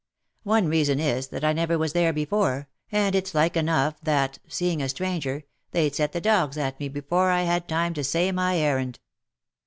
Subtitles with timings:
[0.45, 4.81] One reason is, that I never was there before, and it's like enough that, seeing
[4.81, 5.43] a stranger,
[5.73, 8.97] they'd set the dogs at me before I had time to say my errand.